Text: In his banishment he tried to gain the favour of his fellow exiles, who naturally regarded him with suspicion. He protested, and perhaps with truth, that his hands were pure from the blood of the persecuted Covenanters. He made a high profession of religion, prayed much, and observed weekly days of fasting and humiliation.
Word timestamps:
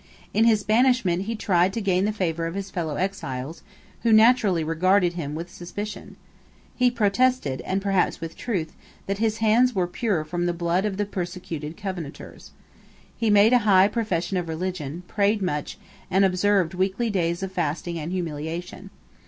In 0.33 0.45
his 0.45 0.63
banishment 0.63 1.25
he 1.25 1.35
tried 1.35 1.73
to 1.73 1.79
gain 1.79 2.05
the 2.05 2.11
favour 2.11 2.47
of 2.47 2.55
his 2.55 2.71
fellow 2.71 2.95
exiles, 2.95 3.61
who 4.01 4.11
naturally 4.11 4.63
regarded 4.63 5.13
him 5.13 5.35
with 5.35 5.53
suspicion. 5.53 6.15
He 6.75 6.89
protested, 6.89 7.61
and 7.67 7.83
perhaps 7.83 8.19
with 8.19 8.35
truth, 8.35 8.73
that 9.05 9.19
his 9.19 9.37
hands 9.45 9.75
were 9.75 9.85
pure 9.85 10.23
from 10.23 10.47
the 10.47 10.53
blood 10.57 10.85
of 10.85 10.97
the 10.97 11.05
persecuted 11.05 11.77
Covenanters. 11.77 12.49
He 13.15 13.29
made 13.29 13.53
a 13.53 13.59
high 13.59 13.87
profession 13.89 14.37
of 14.37 14.49
religion, 14.49 15.03
prayed 15.07 15.39
much, 15.39 15.77
and 16.09 16.25
observed 16.25 16.73
weekly 16.73 17.11
days 17.11 17.43
of 17.43 17.51
fasting 17.51 17.99
and 17.99 18.11
humiliation. 18.11 18.89